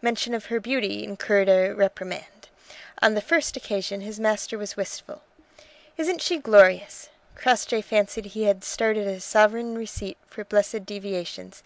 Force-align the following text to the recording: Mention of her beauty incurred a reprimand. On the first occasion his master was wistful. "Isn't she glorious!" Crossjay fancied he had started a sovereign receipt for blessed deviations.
Mention 0.00 0.32
of 0.32 0.46
her 0.46 0.60
beauty 0.60 1.04
incurred 1.04 1.46
a 1.46 1.68
reprimand. 1.74 2.48
On 3.02 3.12
the 3.12 3.20
first 3.20 3.54
occasion 3.54 4.00
his 4.00 4.18
master 4.18 4.56
was 4.56 4.78
wistful. 4.78 5.20
"Isn't 5.98 6.22
she 6.22 6.38
glorious!" 6.38 7.10
Crossjay 7.36 7.82
fancied 7.82 8.24
he 8.32 8.44
had 8.44 8.64
started 8.64 9.06
a 9.06 9.20
sovereign 9.20 9.76
receipt 9.76 10.16
for 10.26 10.42
blessed 10.42 10.86
deviations. 10.86 11.62